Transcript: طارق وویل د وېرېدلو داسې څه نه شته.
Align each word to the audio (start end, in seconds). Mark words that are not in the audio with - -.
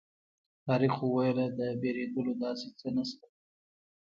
طارق 0.65 0.95
وویل 1.01 1.39
د 1.59 1.61
وېرېدلو 1.81 2.33
داسې 2.43 2.67
څه 2.79 2.87
نه 2.95 3.03
شته. 3.09 3.27